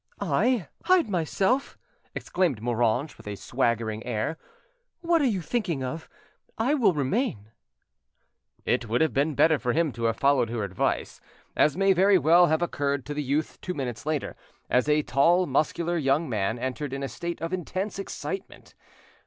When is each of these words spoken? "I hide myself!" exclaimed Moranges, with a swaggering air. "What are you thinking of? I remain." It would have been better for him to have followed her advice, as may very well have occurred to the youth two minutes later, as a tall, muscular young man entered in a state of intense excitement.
"I 0.19 0.67
hide 0.85 1.09
myself!" 1.09 1.77
exclaimed 2.15 2.59
Moranges, 2.59 3.17
with 3.17 3.27
a 3.27 3.35
swaggering 3.35 4.03
air. 4.03 4.35
"What 5.01 5.21
are 5.21 5.25
you 5.27 5.41
thinking 5.41 5.83
of? 5.83 6.09
I 6.57 6.71
remain." 6.71 7.51
It 8.65 8.89
would 8.89 9.01
have 9.01 9.13
been 9.13 9.35
better 9.35 9.59
for 9.59 9.73
him 9.73 9.91
to 9.91 10.05
have 10.05 10.17
followed 10.17 10.49
her 10.49 10.63
advice, 10.63 11.21
as 11.55 11.77
may 11.77 11.93
very 11.93 12.17
well 12.17 12.47
have 12.47 12.63
occurred 12.63 13.05
to 13.05 13.13
the 13.13 13.21
youth 13.21 13.61
two 13.61 13.75
minutes 13.75 14.03
later, 14.03 14.35
as 14.71 14.89
a 14.89 15.03
tall, 15.03 15.45
muscular 15.45 15.97
young 15.99 16.27
man 16.27 16.57
entered 16.57 16.93
in 16.93 17.03
a 17.03 17.07
state 17.07 17.39
of 17.39 17.53
intense 17.53 17.99
excitement. 17.99 18.73